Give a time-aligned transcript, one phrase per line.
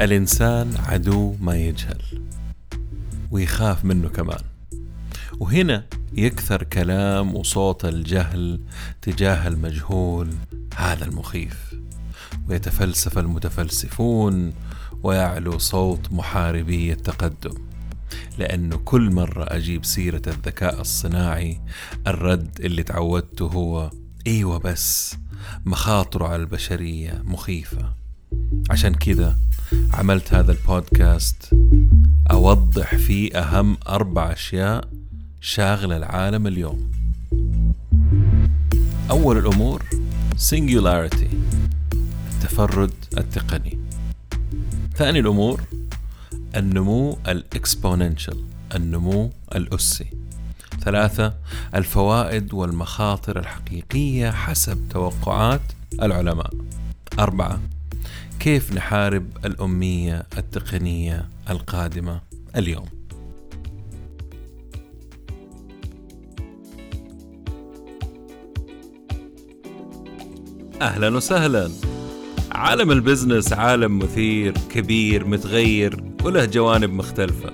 [0.00, 2.02] الإنسان عدو ما يجهل
[3.30, 4.40] ويخاف منه كمان.
[5.40, 8.60] وهنا يكثر كلام وصوت الجهل
[9.02, 10.30] تجاه المجهول
[10.76, 11.74] هذا المخيف.
[12.48, 14.52] ويتفلسف المتفلسفون
[15.02, 17.54] ويعلو صوت محاربي التقدم.
[18.38, 21.60] لأنه كل مرة أجيب سيرة الذكاء الصناعي
[22.06, 23.90] الرد اللي تعودته هو
[24.26, 25.16] أيوة بس
[25.64, 27.92] مخاطره على البشرية مخيفة.
[28.70, 29.38] عشان كذا
[29.92, 31.54] عملت هذا البودكاست
[32.30, 34.88] أوضح فيه أهم أربع أشياء
[35.40, 36.90] شاغلة العالم اليوم.
[39.10, 39.82] أول الأمور
[40.50, 41.34] singularity
[42.32, 43.78] التفرد التقني.
[44.94, 45.60] ثاني الأمور
[46.56, 50.06] النمو الإكسبوننشال النمو الأسي.
[50.80, 51.34] ثلاثة
[51.74, 55.60] الفوائد والمخاطر الحقيقية حسب توقعات
[56.02, 56.50] العلماء.
[57.18, 57.60] أربعة
[58.40, 62.20] كيف نحارب الأمية التقنية القادمة
[62.56, 62.86] اليوم؟
[70.82, 71.70] أهلا وسهلا.
[72.52, 77.52] عالم البزنس عالم مثير كبير متغير وله جوانب مختلفة.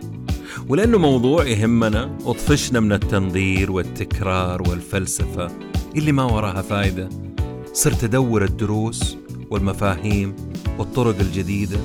[0.68, 5.50] ولأنه موضوع يهمنا وطفشنا من التنظير والتكرار والفلسفة
[5.96, 7.08] اللي ما وراها فايدة.
[7.72, 9.16] صرت أدور الدروس
[9.50, 10.36] والمفاهيم
[10.78, 11.78] والطرق الجديدة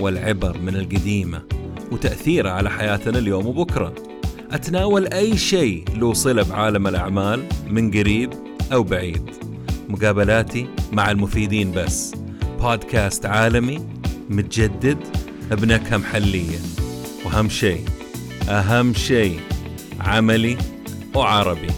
[0.00, 1.42] والعبر من القديمة
[1.92, 3.94] وتأثيرها على حياتنا اليوم وبكرة.
[4.50, 8.30] أتناول أي شيء له صلة بعالم الأعمال من قريب
[8.72, 9.30] أو بعيد.
[9.88, 12.14] مقابلاتي مع المفيدين بس.
[12.60, 13.86] بودكاست عالمي
[14.30, 14.98] متجدد
[15.50, 16.58] بنكهة محلية.
[17.24, 17.84] وأهم شيء
[18.48, 19.40] أهم شيء
[20.00, 20.56] عملي
[21.14, 21.70] وعربي.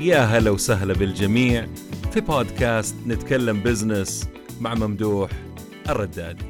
[0.00, 1.66] يا هلا وسهلا بالجميع
[2.12, 4.28] في بودكاست نتكلم بزنس
[4.60, 5.30] مع ممدوح.
[5.88, 6.44] الردادي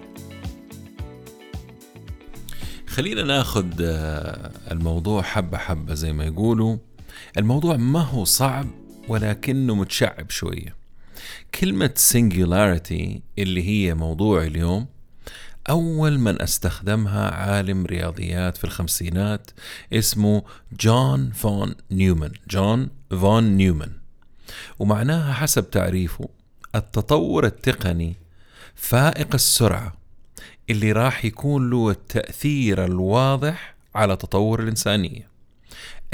[2.86, 6.76] خلينا ناخذ آه، الموضوع حبة حبة زي ما يقولوا.
[7.38, 8.66] الموضوع ما هو صعب
[9.08, 10.76] ولكنه متشعب شوية.
[11.60, 14.86] كلمة singularity اللي هي موضوع اليوم
[15.70, 19.50] أول من أستخدمها عالم رياضيات في الخمسينات
[19.92, 20.42] اسمه
[20.80, 22.32] جون فون نيومان.
[22.50, 23.92] جون فون نيومان.
[24.78, 26.28] ومعناها حسب تعريفه
[26.74, 28.25] التطور التقني
[28.76, 29.92] فائق السرعة
[30.70, 35.28] اللي راح يكون له التأثير الواضح على تطور الإنسانية.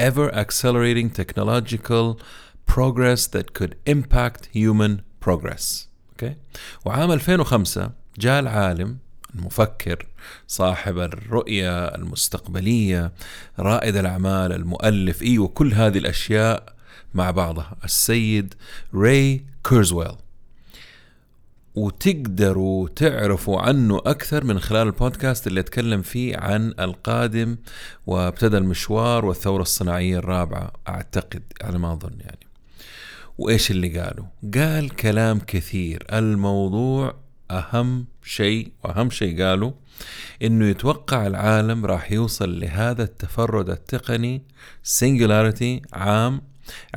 [0.00, 2.18] Ever accelerating technological
[2.66, 5.88] progress that could impact human progress.
[6.12, 6.36] okay
[6.84, 8.98] وعام 2005 جاء العالم
[9.34, 10.06] المفكر
[10.48, 13.12] صاحب الرؤية المستقبلية
[13.58, 16.74] رائد الأعمال المؤلف إيوه كل هذه الأشياء
[17.14, 18.54] مع بعضها السيد
[18.94, 20.16] راي كيرزويل
[21.75, 27.56] وتقدروا تعرفوا عنه أكثر من خلال البودكاست اللي أتكلم فيه عن القادم
[28.06, 32.47] وابتدى المشوار والثورة الصناعية الرابعة أعتقد على ما أظن يعني.
[33.38, 36.06] وإيش اللي قاله قال كلام كثير.
[36.12, 37.15] الموضوع
[37.50, 39.75] أهم شيء وأهم شيء قاله
[40.43, 44.43] إنه يتوقع العالم راح يوصل لهذا التفرد التقني
[45.00, 46.43] singularity عام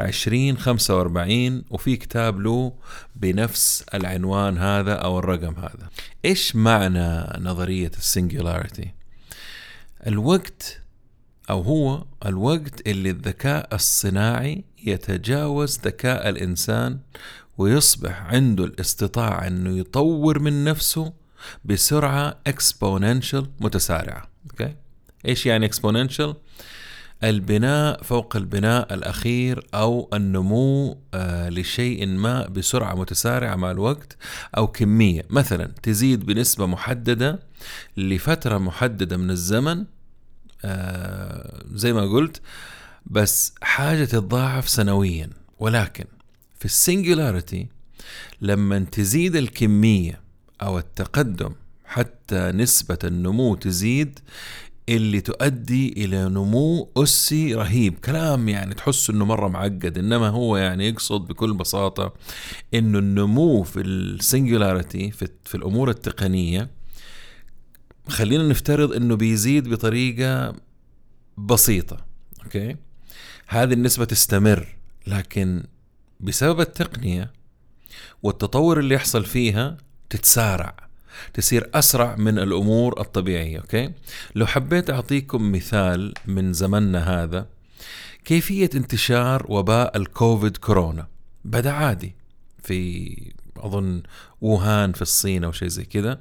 [0.02, 2.74] 2045 وفي كتاب له
[3.16, 5.90] بنفس العنوان هذا أو الرقم هذا
[6.26, 8.94] إيش معنى نظرية ال singularity
[10.08, 10.82] الوقت
[11.50, 17.00] أو هو الوقت اللي الذكاء الصناعي يتجاوز ذكاء الإنسان
[17.58, 21.14] ويصبح عنده الاستطاعة أنه يطور من نفسه
[21.66, 24.76] بسرعة exponential متسارعة okay؟
[25.28, 26.34] إيش يعني exponential؟
[27.24, 34.18] البناء فوق البناء الأخير أو النمو آه لشيء ما بسرعة متسارعة مع الوقت
[34.58, 35.26] أو كمية.
[35.30, 37.40] مثلا تزيد بنسبة محددة
[37.98, 39.86] لفترة محددة من الزمن
[40.66, 42.42] آه زي ما قلت
[43.06, 45.30] بس حاجة تتضاعف سنويا.
[45.60, 46.06] ولكن
[46.60, 47.68] في السنجولاريتي
[48.42, 50.22] لما تزيد الكمية
[50.62, 51.54] أو التقدم
[51.86, 54.20] حتى نسبة النمو تزيد
[54.90, 58.00] اللي تؤدي إلى نمو أسي رهيب.
[58.00, 62.14] كلام يعني تحس إنه مرة معقد إنما هو يعني يقصد بكل بساطة
[62.74, 66.70] إنه النمو في ال singularity في, في الأمور التقنية
[68.08, 70.56] خلينا نفترض إنه بيزيد بطريقة
[71.38, 72.06] بسيطة
[72.44, 72.76] okay؟
[73.48, 74.76] هذه النسبة تستمر
[75.08, 75.64] لكن
[76.20, 77.34] بسبب التقنية
[78.24, 79.78] والتطور اللي يحصل فيها
[80.10, 80.85] تتسارع.
[81.34, 83.92] تصير أسرع من الأمور الطبيعية okay؟
[84.36, 87.48] لو حبيت أعطيكم مثال من زمننا هذا
[88.26, 91.08] كيفية انتشار وباء الكوفيد كورونا؟
[91.46, 92.16] بدأ عادي
[92.64, 93.16] في
[93.58, 94.04] أظن
[94.42, 96.20] ووهان في الصين أو شيء زي كذا.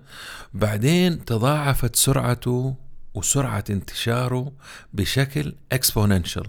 [0.55, 2.77] بعدين تضاعفت سرعته
[3.15, 4.53] وسرعة انتشاره
[4.93, 6.47] بشكل اكسبوننشال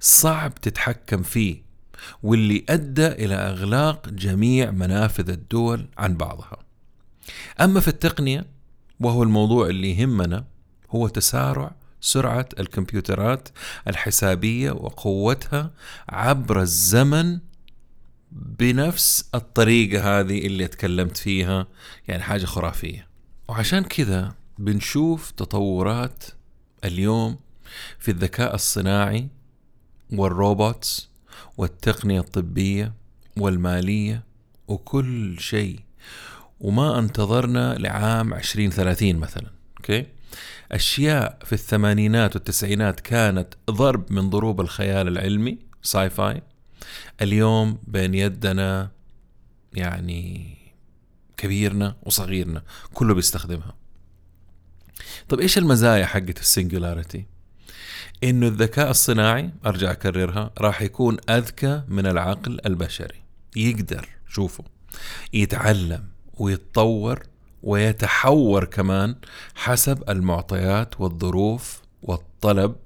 [0.00, 1.62] صعب تتحكم فيه
[2.22, 6.67] واللي أدى إلى أغلاق جميع منافذ الدول عن بعضها.
[7.60, 8.46] أما في التقنية
[9.00, 10.44] وهو الموضوع اللي يهمنا
[10.90, 13.48] هو تسارع سرعة الكمبيوترات
[13.88, 15.70] الحسابية وقوتها
[16.08, 17.38] عبر الزمن
[18.32, 21.66] بنفس الطريقة هذه اللي تكلمت فيها
[22.08, 23.08] يعني حاجة خرافية.
[23.48, 26.24] وعشان كذا بنشوف تطورات
[26.84, 27.36] اليوم
[27.98, 29.28] في الذكاء الصناعي
[30.12, 31.08] والروبوتس
[31.56, 32.92] والتقنية الطبية
[33.36, 34.24] والمالية
[34.68, 35.80] وكل شيء
[36.60, 40.06] وما انتظرنا لعام 2030 مثلا okay؟
[40.72, 46.42] أشياء في الثمانينات والتسعينات كانت ضرب من ضروب الخيال العلمي sci-fi.
[47.22, 48.90] اليوم بين يدنا
[49.72, 50.54] يعني
[51.36, 52.62] كبيرنا وصغيرنا
[52.94, 53.74] كله بيستخدمها.
[55.28, 57.26] طيب إيش المزايا حقت ال singularity؟
[58.24, 63.22] إنه الذكاء الصناعي أرجع أكررها راح يكون أذكى من العقل البشري.
[63.56, 64.64] يقدر شوفوا
[65.32, 66.17] يتعلم.
[66.38, 67.22] ويتطور
[67.62, 69.16] ويتحور كمان
[69.54, 72.76] حسب المعطيات والظروف والطلب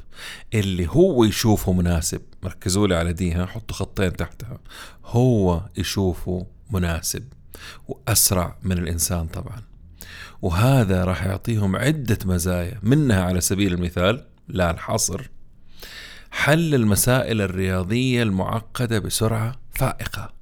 [0.55, 2.21] اللي هو يشوفه مناسب.
[2.45, 4.59] ركزوا لي على دي ها حطوا خطين تحتها.
[5.05, 7.25] هو يشوفه مناسب
[7.89, 9.63] وأسرع من الإنسان طبعا.
[10.43, 15.31] وهذا راح يعطيهم عدة مزايا منها على سبيل المثال لا الحصر
[16.31, 20.42] حل المسائل الرياضية المعقدة بسرعة فائقة.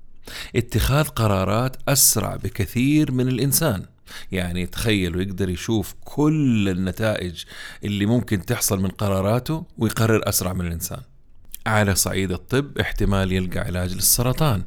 [0.57, 3.87] اتخاذ قرارات أسرع بكثير من الإنسان.
[4.33, 7.45] يعني تخيلوا يقدر يشوف كل النتائج
[7.85, 11.01] اللي ممكن تحصل من قراراته ويقرر أسرع من الإنسان.
[11.67, 14.63] على صعيد الطب احتمال يلقى علاج للسرطان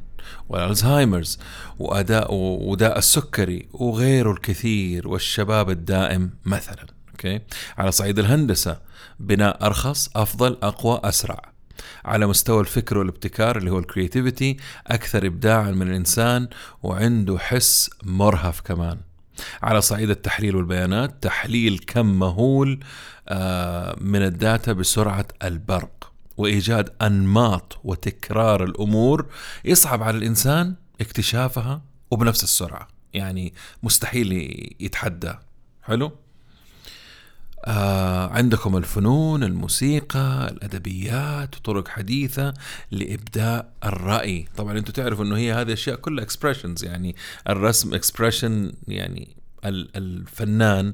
[0.50, 1.40] والألزهايمرز
[1.80, 6.86] وأداء وداء السكري وغيره الكثير والشباب الدائم مثلا.
[7.12, 7.40] okay؟
[7.78, 8.80] على صعيد الهندسة
[9.20, 11.53] بناء أرخص أفضل أقوى أسرع.
[12.06, 14.58] على مستوى الفكر والابتكار اللي هو ال creativity
[14.88, 16.48] أكثر ابداعا من الإنسان
[16.84, 18.98] وعنده حس مرهف كمان.
[19.64, 22.80] على صعيد التحليل والبيانات تحليل كم مهول
[23.30, 29.26] آه، من ال data بسرعة البرق وإيجاد أنماط وتكرار الأمور
[29.66, 31.82] يصعب على الإنسان اكتشافها
[32.12, 32.88] وبنفس السرعة.
[33.14, 33.54] يعني
[33.84, 34.32] مستحيل
[34.80, 35.34] يتحدى.
[35.82, 36.12] حلو؟
[37.66, 42.54] آه عندكم الفنون الموسيقى الأدبيات وطرق حديثة
[42.92, 44.48] لإبداء الرأي.
[44.58, 47.16] طبعا أنتم تعرفوا إنه هي هذه الأشياء كلها expressions يعني
[47.50, 50.94] الرسم expression يعني الفنان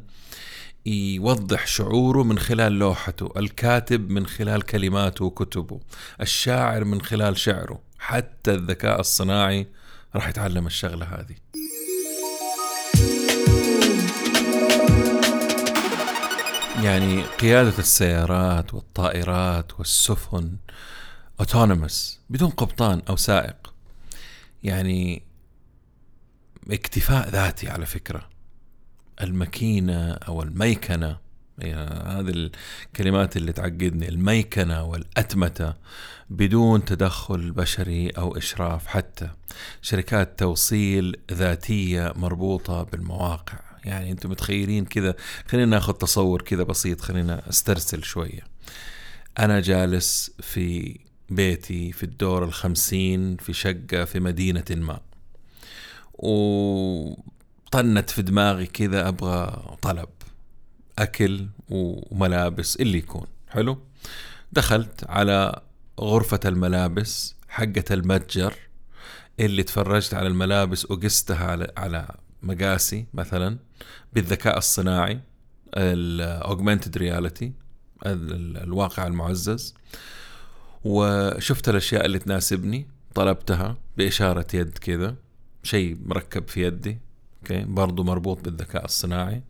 [0.85, 5.79] يوضح شعوره من خلال لوحته الكاتب من خلال كلماته وكتبه
[6.21, 7.81] الشاعر من خلال شعره.
[7.99, 9.67] حتى الذكاء الصناعي
[10.15, 11.35] راح يتعلم الشغلة هذه.
[16.83, 20.57] يعني قيادة السيارات والطائرات والسفن
[21.39, 23.73] اوتونومس بدون قبطان أو سائق.
[24.63, 25.23] يعني
[26.71, 28.29] اكتفاء ذاتي على فكرة.
[29.21, 31.17] المكينه أو الميكنة
[31.61, 32.49] هذه
[32.89, 35.73] الكلمات اللي تعقدني الميكنة والأتمتة
[36.29, 39.29] بدون تدخل بشري أو إشراف حتى.
[39.81, 43.68] شركات توصيل ذاتية مربوطة بالمواقع.
[43.85, 45.15] يعني أنتم متخيلين كذا.
[45.47, 48.41] خلينا ناخذ تصور كذا بسيط خلينا استرسل شوية.
[49.39, 54.99] أنا جالس في بيتي في الدور الخمسين في شقة في مدينة ما.
[56.13, 60.09] وطنت في دماغي كذا أبغى طلب
[60.99, 63.27] أكل وملابس اللي يكون.
[63.49, 63.77] حلو؟
[64.51, 65.61] دخلت على
[65.99, 68.53] غرفة الملابس حقة المتجر
[69.39, 73.57] اللي تفرجت على الملابس وقستها على على مقاسي مثلا.
[74.13, 75.19] بالذكاء الصناعي
[75.77, 77.53] الاوجمانتد رياليتي
[78.05, 79.75] الواقع المعزز.
[80.83, 85.15] وشفت الأشياء اللي تناسبني طلبتها بإشارة يد كذا
[85.63, 86.99] شيء مركب في يدي
[87.41, 89.43] okay برضه مربوط بالذكاء الصناعي.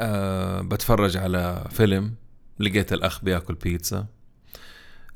[0.00, 2.14] أه بتفرج على فيلم
[2.58, 4.06] لقيت الأخ بياكل بيتزا.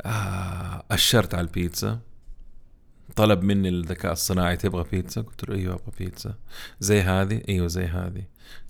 [0.02, 2.00] أه أشرت على البيتزا.
[3.16, 6.34] طلب مني الذكاء الصناعي تبغى بيتزا؟ قلت له إيوه أبغى بيتزا.
[6.80, 8.22] زي هذه؟ إيوه زي هذه.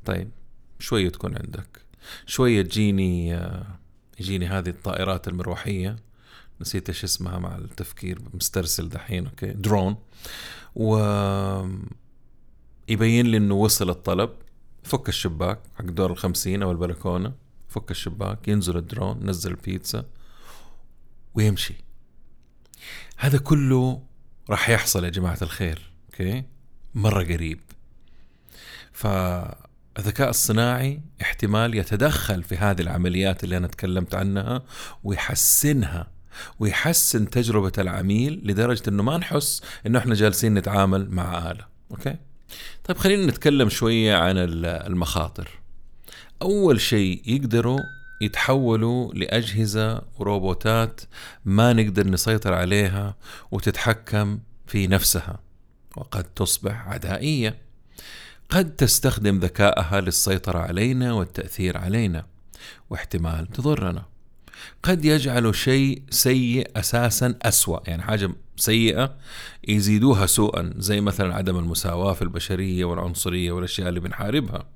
[0.05, 0.31] طيب
[0.79, 1.81] شوية تكون عندك.
[2.26, 3.67] شوية تجيني آه،
[4.21, 5.97] يجيني هذه الطائرات المروحية.
[6.61, 9.97] نسيت إيش اسمها مع التفكير مسترسل دحين okay drone.
[10.75, 10.97] و
[12.88, 14.31] يبين لي إنه وصل الطلب.
[14.83, 17.33] فك الشباك حق دور الخمسين أو البلكونة.
[17.69, 20.05] فك الشباك ينزل الدرون نزل البيتزا
[21.35, 21.75] ويمشي.
[23.17, 24.03] هذا كله
[24.50, 26.45] راح يحصل يا جماعة الخير okay؟
[26.95, 27.61] مرة قريب.
[28.93, 34.62] فالذكاء الصناعي احتمال يتدخل في هذه العمليات اللي أنا تكلمت عنها
[35.05, 36.11] ويحسنها
[36.59, 42.17] ويحسن تجربة العميل لدرجة أنه ما نحس أنه إحنا جالسين نتعامل مع آلة أوكي؟
[42.85, 45.49] طيب خلينا نتكلم شوية عن المخاطر.
[46.43, 47.79] أول شيء يقدروا
[48.21, 51.01] يتحولوا لأجهزة وروبوتات
[51.45, 53.15] ما نقدر نسيطر عليها
[53.51, 55.39] وتتحكم في نفسها
[55.97, 57.59] وقد تصبح عدائية.
[58.51, 62.27] قد تستخدم ذكائها للسيطرة علينا والتأثير علينا
[62.91, 64.05] واحتمال تضرنا.
[64.83, 69.17] قد يجعلوا شيء سيء أساسا أسوأ يعني حاجة سيئة
[69.69, 74.67] يزيدوها سوءا زي مثلا عدم المساواة في البشرية والعنصرية والأشياء اللي بنحاربها.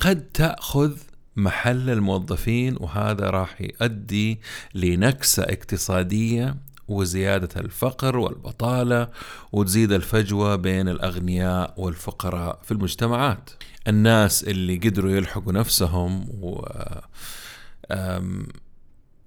[0.00, 0.96] قد تأخذ
[1.36, 4.40] محل الموظفين وهذا راح يؤدي
[4.74, 6.56] لنكسة اقتصادية
[6.88, 9.08] وزيادة الفقر والبطالة
[9.52, 13.50] وتزيد الفجوة بين الأغنياء والفقراء في المجتمعات.
[13.88, 16.66] الناس اللي قدروا يلحقوا نفسهم و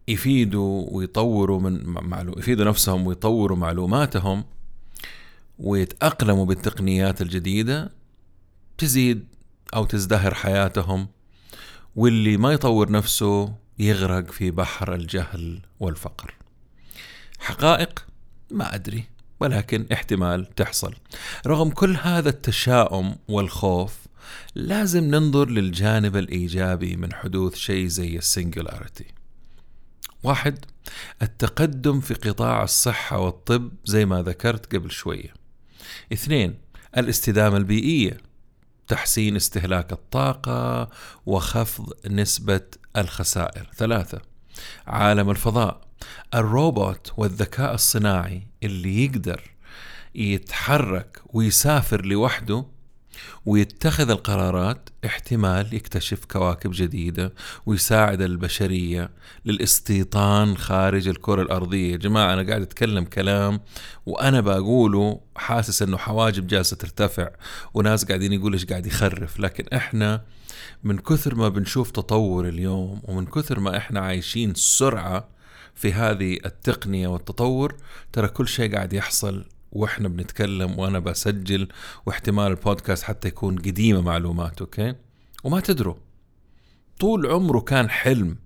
[0.08, 2.34] يفيدوا ويطوروا من معلو...
[2.38, 4.44] يفيدوا نفسهم ويطوروا معلوماتهم
[5.60, 7.92] ويتأقلموا بالتقنيات الجديدة
[8.78, 9.28] تزيد
[9.76, 11.08] أو تزدهر حياتهم
[11.98, 16.34] واللي ما يطور نفسه يغرق في بحر الجهل والفقر.
[17.40, 18.06] حقائق؟
[18.52, 19.04] ما أدري
[19.40, 20.94] ولكن احتمال تحصل.
[21.48, 23.98] رغم كل هذا التشاؤم والخوف
[24.56, 29.06] لازم ننظر للجانب الإيجابي من حدوث شيء زي السنجولاريتي.
[30.24, 30.66] واحد
[31.22, 35.34] التقدم في قطاع الصحة والطب زي ما ذكرت قبل شوية.
[36.14, 36.58] اثنين
[36.98, 38.27] الاستدامة البيئية.
[38.88, 40.90] تحسين استهلاك الطاقة
[41.26, 42.62] وخفض نسبة
[42.98, 43.70] الخسائر.
[43.76, 44.22] ثلاثة
[44.88, 45.82] عالم الفضاء
[46.34, 49.42] الروبوت والذكاء الصناعي اللي يقدر
[50.16, 52.66] يتحرك ويسافر لوحده
[53.46, 57.34] ويتخذ القرارات احتمال يكتشف كواكب جديدة
[57.66, 59.10] ويساعد البشرية
[59.46, 61.92] للاستيطان خارج الكرة الأرضية.
[61.92, 63.60] يا جماعة أنا قاعد أتكلم كلام
[64.06, 67.30] وأنا بقوله حاسس أنه حواجب جالسة ترتفع
[67.74, 69.40] وناس قاعدين يقول إيش قاعد يخرف.
[69.40, 70.24] لكن إحنا
[70.84, 75.28] من كثر ما بنشوف تطور اليوم ومن كثر ما إحنا عايشين سرعة
[75.76, 77.76] في هذه التقنية والتطور
[78.14, 79.46] ترى كل شيء قاعد يحصل
[79.78, 81.68] وإحنا بنتكلم وأنا بسجل
[82.06, 84.96] واحتمال البودكاست حتى يكون قديمة معلومات okay؟
[85.44, 85.96] وما تدروا
[87.00, 88.38] طول عمره كان حلم.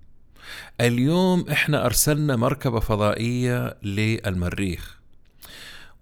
[0.80, 4.98] اليوم إحنا أرسلنا مركبة فضائية للمريخ.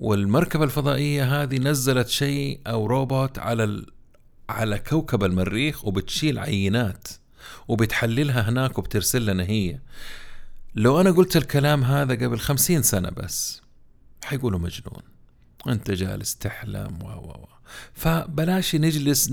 [0.00, 3.86] والمركبة الفضائية هذه نزلت شيء أو روبوت على ال...
[4.48, 7.08] على كوكب المريخ وبتشيل عينات
[7.68, 9.78] وبتحللها هناك وبترسل لنا هي.
[10.74, 13.62] لو أنا قلت الكلام هذا قبل خمسين سنة بس
[14.24, 15.09] حيقولوا مجنون.
[15.68, 17.46] انت جالس تحلم و و.
[17.94, 19.32] فبلاش نجلس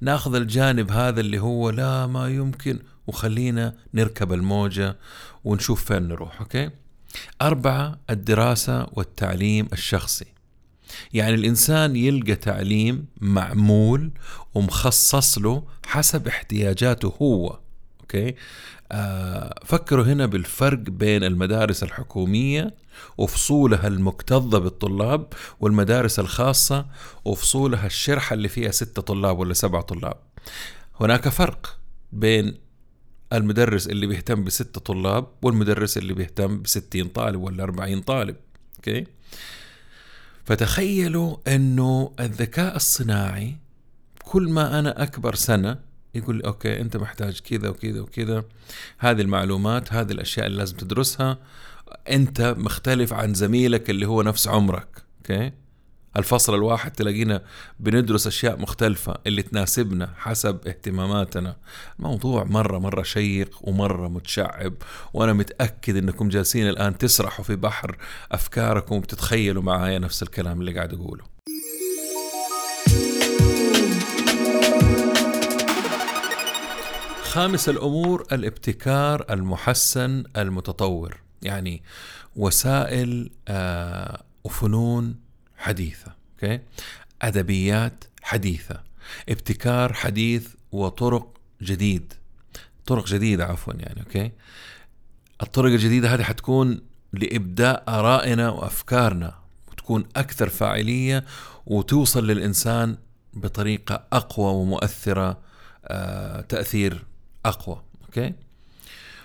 [0.00, 4.96] ناخذ الجانب هذا اللي هو لا ما يمكن وخلينا نركب الموجة
[5.44, 6.70] ونشوف فين نروح أوكي؟
[7.42, 10.26] أربعة الدراسة والتعليم الشخصي.
[11.12, 14.10] يعني الإنسان يلقى تعليم معمول
[14.54, 17.58] ومخصص له حسب احتياجاته هو
[18.00, 18.34] okay؟
[18.92, 22.74] آه فكروا هنا بالفرق بين المدارس الحكومية
[23.18, 26.86] وفصولها المكتظة بالطلاب والمدارس الخاصة
[27.24, 30.16] وفصولها الشرحة اللي فيها ستة طلاب ولا سبعة طلاب.
[31.00, 31.78] هناك فرق
[32.12, 32.54] بين
[33.32, 38.36] المدرس اللي بيهتم بستة طلاب والمدرس اللي بيهتم بستين طالب ولا أربعين طالب.
[38.76, 39.06] okay؟
[40.44, 43.56] فتخيلوا أنه الذكاء الصناعي
[44.24, 45.78] كل ما أنا أكبر سنة
[46.14, 48.44] يقول لي okay أنت محتاج كذا وكذا وكذا.
[48.98, 51.38] هذه المعلومات هذه الأشياء اللي لازم تدرسها.
[52.10, 55.52] أنت مختلف عن زميلك اللي هو نفس عمرك okay
[56.16, 57.42] الفصل الواحد تلاقينا
[57.80, 61.56] بندرس أشياء مختلفة اللي تناسبنا حسب اهتماماتنا.
[61.98, 64.74] موضوع مرة مرة شيق ومرة متشعب
[65.14, 67.96] وأنا متأكد إنكم جالسين الآن تسرحوا في بحر
[68.32, 71.24] أفكاركم وبتتخيلوا معايا نفس الكلام اللي قاعد أقوله.
[77.22, 81.29] خامس الأمور الابتكار المحسن المتطور.
[81.42, 81.82] يعني
[82.36, 85.14] وسائل آه وفنون
[85.56, 86.60] حديثة okay؟
[87.22, 88.82] أدبيات حديثة
[89.28, 92.12] ابتكار حديث وطرق جديد
[92.86, 94.32] طرق جديدة عفوا يعني okay؟
[95.42, 96.80] الطرق الجديدة هذه حتكون
[97.12, 99.34] لإبداء آرائنا وأفكارنا
[99.68, 101.24] وتكون أكثر فاعلية
[101.66, 102.96] وتوصل للإنسان
[103.34, 105.38] بطريقة أقوى ومؤثرة
[105.84, 107.04] آه تأثير
[107.46, 108.32] أقوى okay؟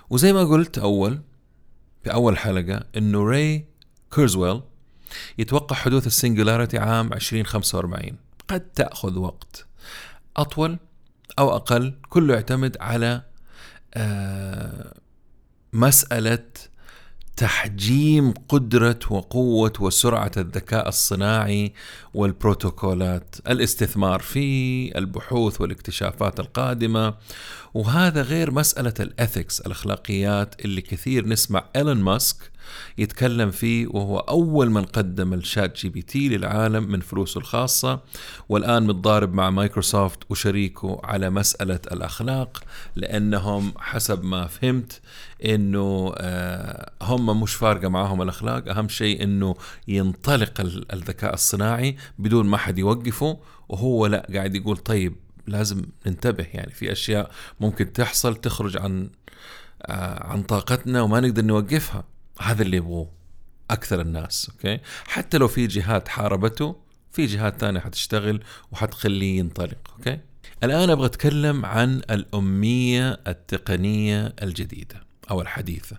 [0.10, 1.22] وزي ما قلت أول
[2.06, 3.66] في أول حلقة إنه راي
[4.16, 4.62] كورزويل
[5.38, 9.66] يتوقع حدوث ال singularity عام 2045 قد تأخذ وقت.
[10.38, 10.78] أطول
[11.40, 13.22] أو أقل كله يعتمد على
[13.94, 14.94] آه،
[15.74, 16.48] مسألة
[17.38, 21.74] تحجيم قدرة وقوة وسرعة الذكاء الصناعي
[22.14, 27.14] والبروتوكولات الاستثمار في البحوث والاكتشافات القادمة.
[27.74, 32.52] وهذا غير مسألة ال ethics الأخلاقيات اللي كثير نسمع إيلون ماسك
[32.98, 38.00] يتكلم فيه وهو أول من قدم ال ChatGPT للعالم من فلوسه الخاصة
[38.50, 42.64] والآن متضارب مع مايكروسوفت وشريكه على مسألة الأخلاق
[42.96, 45.02] لأنهم حسب ما فهمت
[45.46, 48.70] إنه آه، هم مش فارقة معاهم الأخلاق.
[48.70, 49.56] أهم شيء إنه
[49.88, 50.62] ينطلق
[50.94, 55.16] الذكاء الصناعي بدون ما حد يوقفه وهو لا قاعد يقول طيب
[55.48, 59.10] لازم ننتبه يعني في أشياء ممكن تحصل تخرج عن
[59.82, 62.04] آه، عن طاقتنا وما نقدر نوقفها.
[62.42, 63.12] هذا اللي يبغوه
[63.72, 66.76] أكثر الناس okay؟ حتى لو في جهات حاربته
[67.12, 70.20] في جهات ثانية حتشتغل وحتخليه ينطلق okay؟
[70.64, 75.98] الآن أبغى أتكلم عن الأمية التقنية الجديدة أو الحديثة.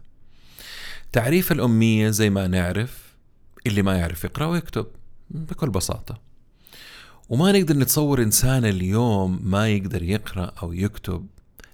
[1.12, 3.16] تعريف الأمية زي ما نعرف
[3.66, 4.86] اللي ما يعرف يقرأ ويكتب
[5.30, 6.20] بكل بساطة.
[7.28, 11.26] وما نقدر نتصور إنسان اليوم ما يقدر يقرأ أو يكتب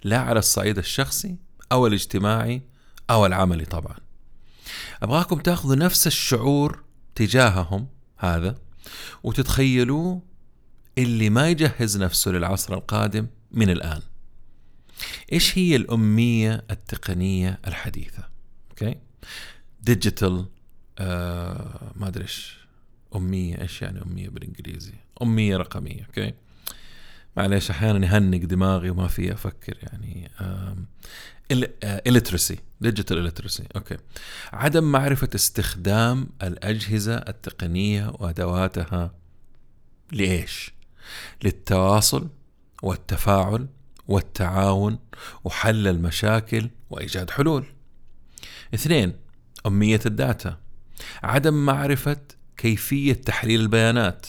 [0.04, 1.36] لا على الصعيد الشخصي
[1.72, 2.62] أو الاجتماعي
[3.10, 3.96] أو العملي طبعا.
[5.02, 6.82] أبغاكم تأخذوا نفس الشعور
[7.14, 8.58] تجاههم هذا
[9.22, 10.22] وتتخيلوه
[10.98, 14.02] اللي ما يجهز نفسه للعصر القادم من الآن.
[15.32, 18.28] إيش هي الأمية التقنية الحديثة؟
[18.70, 18.96] okay؟
[19.82, 20.46] digital
[20.98, 22.56] آه ما أدري إيش.
[23.16, 26.34] أمية إيش يعني أمية بالإنجليزي؟ أمية رقمية okay؟
[27.36, 30.30] معليش أحيانا يهنق دماغي وما في أفكر يعني
[32.06, 33.96] illiteracy digital illiteracy okay.
[34.52, 39.14] عدم معرفة استخدام الأجهزة التقنية وأدواتها
[40.12, 40.72] لإيش؟
[41.44, 42.28] للتواصل
[42.82, 43.66] والتفاعل
[44.08, 44.98] والتعاون
[45.44, 47.64] وحل المشاكل وإيجاد حلول.
[48.74, 49.12] اثنين
[49.66, 50.58] اميه ال data.
[51.22, 52.20] عدم معرفة
[52.56, 54.26] كيفية تحليل البيانات.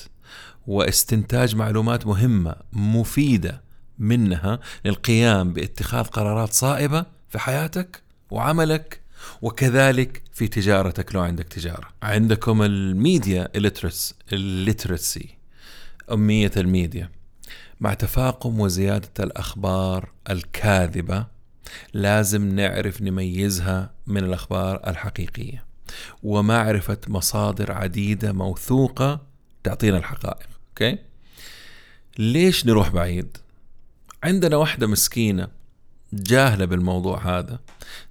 [0.67, 3.61] واستنتاج معلومات مهمة مفيدة
[3.99, 9.01] منها للقيام باتخاذ قرارات صائبة في حياتك وعملك
[9.41, 11.87] وكذلك في تجارتك لو عندك تجارة.
[12.03, 13.49] عندكم الميديا
[14.33, 15.27] الليترسي
[16.11, 17.09] اميه الميديا.
[17.79, 21.25] مع تفاقم وزيادة الأخبار الكاذبة
[21.93, 25.65] لازم نعرف نميزها من الأخبار الحقيقية.
[26.23, 29.21] ومعرفة مصادر عديدة موثوقة
[29.63, 30.52] تعطينا الحقائق.
[30.73, 30.97] أوكي؟
[32.19, 33.37] ليش نروح بعيد؟
[34.23, 35.47] عندنا واحدة مسكينة
[36.13, 37.59] جاهلة بالموضوع هذا.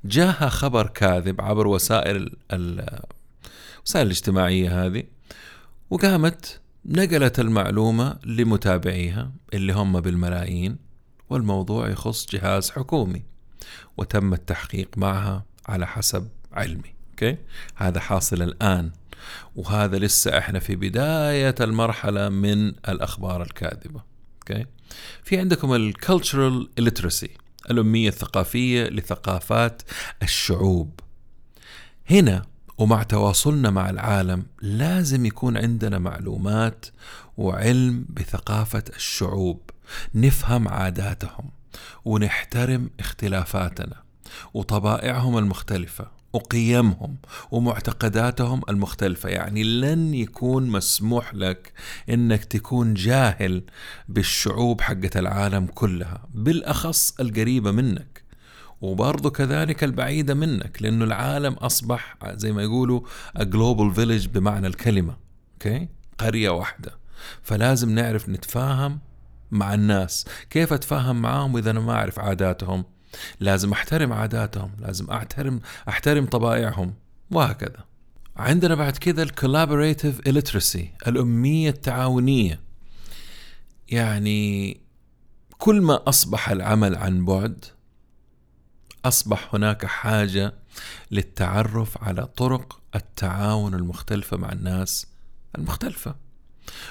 [0.05, 5.05] جاها خبر كاذب عبر وسائل الوسائل الاجتماعية هذه
[5.90, 10.77] وقامت نقلت المعلومة لمتابعيها اللي هم بالملايين
[11.31, 13.22] والموضوع يخص جهاز حكومي
[13.96, 17.37] وتم التحقيق معها على حسب علمي okay؟
[17.77, 18.90] هذا حاصل الآن.
[19.56, 24.02] وهذا لسه إحنا في بداية المرحلة من الأخبار الكاذبة.
[24.38, 24.66] okay
[25.24, 27.30] في عندكم ال cultural illiteracy
[27.70, 29.82] الأمية الثقافية لثقافات
[30.22, 31.00] الشعوب.
[32.11, 32.42] هنا
[32.78, 36.87] ومع تواصلنا مع العالم لازم يكون عندنا معلومات
[37.37, 39.70] وعلم بثقافة الشعوب.
[40.14, 41.50] نفهم عاداتهم
[42.04, 44.02] ونحترم اختلافاتنا
[44.54, 46.21] وطبائعهم المختلفة.
[46.33, 47.16] وقيمهم
[47.51, 49.29] ومعتقداتهم المختلفة.
[49.29, 51.73] يعني لن يكون مسموح لك
[52.11, 53.62] إنك تكون جاهل
[54.09, 58.23] بالشعوب حقة العالم كلها بالأخص القريبة منك
[58.81, 63.01] وبرضه كذلك البعيدة منك لأنه العالم أصبح زي ما يقولوا
[63.38, 65.16] a global village بمعنى الكلمة
[65.55, 66.99] okay قرية واحدة.
[67.42, 68.99] فلازم نعرف نتفاهم
[69.51, 70.27] مع الناس.
[70.51, 72.85] كيف أتفاهم معاهم إذا أنا ما أعرف عاداتهم؟
[73.40, 76.94] لازم أحترم عاداتهم لازم احترم أحترم طبائعهم
[77.31, 77.85] وهكذا.
[78.37, 82.61] عندنا بعد كذا ال collaborative illiteracy الأمية التعاونية.
[83.88, 84.81] يعني
[85.59, 87.64] كل ما أصبح العمل عن بعد
[89.05, 90.55] أصبح هناك حاجة
[91.11, 95.07] للتعرف على طرق التعاون المختلفة مع الناس
[95.59, 96.14] المختلفة.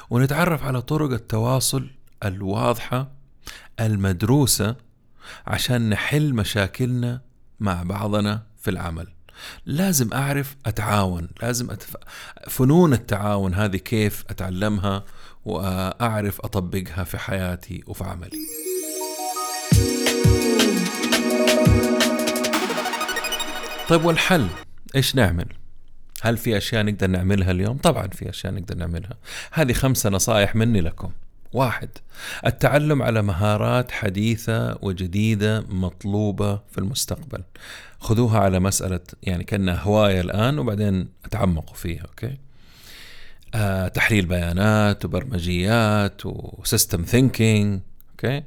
[0.10, 1.90] ونتعرف على طرق التواصل
[2.26, 3.12] الواضحة
[3.80, 4.76] المدروسة
[5.48, 7.22] عشان نحل مشاكلنا
[7.60, 9.08] مع بعضنا في العمل.
[9.66, 11.96] لازم أعرف أتعاون لازم أتف...
[12.50, 15.04] فنون التعاون هذه كيف أتعلمها
[15.46, 18.40] وأعرف أطبقها في حياتي وفي عملي.
[23.90, 24.48] طيب والحل؟
[24.96, 25.46] إيش نعمل؟
[26.22, 29.18] هل في أشياء نقدر نعملها اليوم؟ طبعا في أشياء نقدر نعملها.
[29.52, 31.12] هذه خمسة نصائح مني لكم.
[31.54, 31.90] واحد.
[32.46, 37.44] التعلم على مهارات حديثة وجديدة مطلوبة في المستقبل.
[38.00, 42.38] خذوها على مسألة يعني كأنها هواية الآن وبعدين تعمقوا فيها okay؟
[43.56, 47.80] آه تحليل بيانات وبرمجيات و system thinking
[48.12, 48.44] okay؟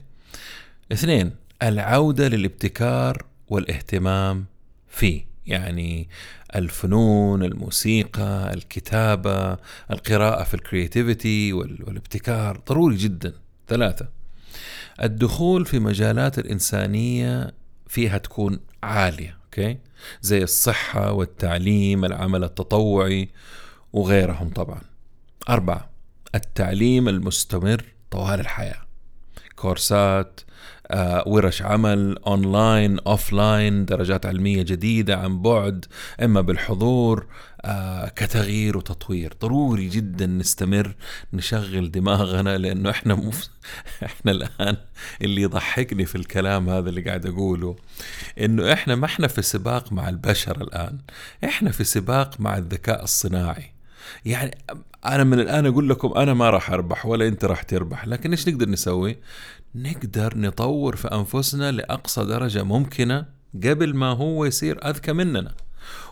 [0.92, 1.30] اثنين
[1.62, 4.44] العودة للابتكار والاهتمام
[4.88, 5.33] فيه.
[5.46, 6.08] يعني
[6.56, 9.58] الفنون الموسيقى الكتابة
[9.90, 13.32] القراءة في ال creativity والابتكار ضروري جدا.
[13.68, 14.08] ثلاثة
[15.02, 17.54] الدخول في مجالات الإنسانية
[17.86, 19.78] فيها تكون عالية okay
[20.22, 23.28] زي الصحة والتعليم العمل التطوعي
[23.92, 24.80] وغيرهم طبعا.
[25.48, 25.90] أربعة
[26.34, 28.84] التعليم المستمر طوال الحياة.
[29.56, 30.40] course ات
[30.90, 35.84] آه، ورش عمل online offline درجات علمية جديدة عن بعد
[36.22, 37.26] إما بالحضور
[37.64, 39.34] آه، كتغيير وتطوير.
[39.42, 40.94] ضروري جدا نستمر
[41.32, 43.48] نشغل دماغنا لأنه إحنا مف...
[44.04, 44.76] إحنا الآن
[45.22, 47.76] اللي يضحكني في الكلام هذا اللي قاعد أقوله
[48.40, 50.98] إنه إحنا ما إحنا في سباق مع البشر الآن
[51.44, 53.72] إحنا في سباق مع الذكاء الصناعي.
[54.24, 54.58] يعني
[55.06, 58.48] أنا من الآن أقول لكم أنا ما راح أربح ولا أنت راح تربح لكن إيش
[58.48, 59.16] نقدر نسوي؟
[59.74, 65.54] نقدر نطور في أنفسنا لأقصى درجة ممكنة قبل ما هو يصير أذكى مننا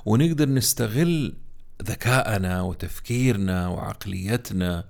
[0.05, 1.35] ونقدر نستغل
[1.83, 4.85] ذكائنا وتفكيرنا وعقليتنا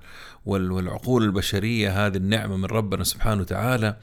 [0.47, 3.97] والعقول البشرية هذه النعمة من ربنا سبحانه وتعالى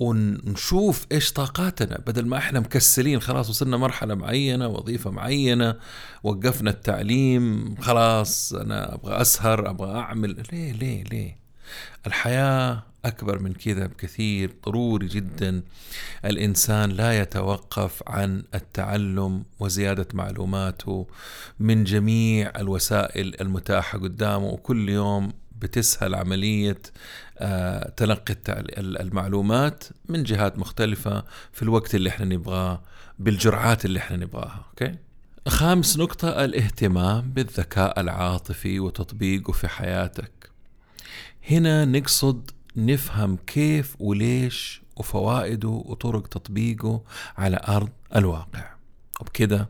[0.00, 1.98] ونشوف إيش طاقاتنا.
[2.06, 5.76] بدل ما إحنا مكسلين خلاص وصلنا مرحلة معينة وظيفة معينة
[6.22, 10.42] وقفنا التعليم خلاص أنا أبغى أسهر أبغى أعمل.
[10.52, 11.36] ليه ليه ليه؟
[12.06, 15.62] الحياة أكبر من كذا بكثير ضروري جدا.
[16.24, 21.06] الإنسان لا يتوقف عن التعلم وزيادة معلوماته
[21.60, 26.78] من جميع الوسائل المتاحة قدامه وكل يوم بتسهل عملية
[27.38, 28.36] آه، تلقي
[28.78, 32.82] المعلومات من جهات مختلفة في الوقت اللي إحنا نبغاه
[33.18, 34.94] بالجرعات اللي إحنا نبغاها أوكي
[35.48, 40.50] خامس نقطة الاهتمام بالذكاء العاطفي وتطبيقه في حياتك.
[41.50, 47.02] هنا نقصد نفهم كيف وليش وفوائده وطرق تطبيقه
[47.38, 48.75] على أرض الواقع
[49.20, 49.68] وبكده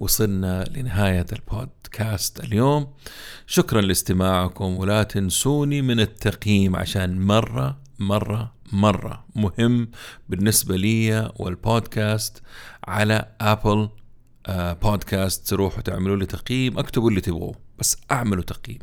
[0.00, 2.92] وصلنا لنهاية البودكاست اليوم.
[3.46, 9.90] شكرا لاستماعكم ولا تنسوني من التقييم عشان مرة مرة مرة مهم
[10.28, 12.42] بالنسبة لي والبودكاست
[12.84, 13.88] على أبل
[14.82, 18.78] بودكاست تروحوا تعملوا لي تقييم اكتبوا اللي تبغوه بس أعملوا تقييم.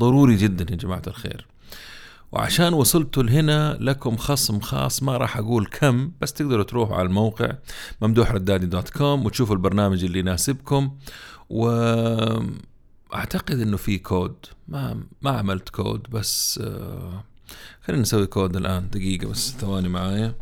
[0.00, 1.46] ضروري جدا يا جماعة الخير.
[2.32, 7.52] وعشان وصلتوا لهنا لكم خصم خاص ما راح أقول كم بس تقدروا تروحوا على الموقع
[8.02, 10.98] ممدوح ردادي dot com وتشوفوا البرنامج اللي يناسبكم.
[11.50, 11.68] و
[13.14, 14.36] أعتقد إنه في كود
[14.68, 17.24] ما ما عملت كود بس آه
[17.84, 20.34] خلينا نسوي كود الآن دقيقة بس ثواني معايا.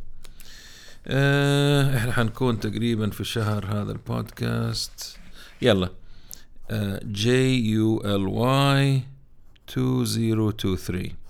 [1.07, 5.17] آه إحنا حنكون تقريبا في شهر هذا البودكاست.
[5.63, 5.91] يلا.
[7.05, 9.03] J U L Y
[9.69, 11.24] 2023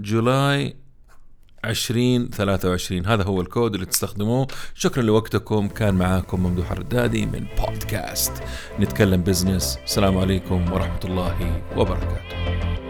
[0.00, 0.76] July
[1.64, 4.46] 2023 هذا هو الكود اللي تستخدموه.
[4.74, 5.68] شكرا لوقتكم.
[5.68, 8.42] كان معاكم ممدوح الردادي من بودكاست.
[8.80, 9.78] نتكلم بزنس.
[9.84, 12.89] السلام عليكم ورحمة الله وبركاته.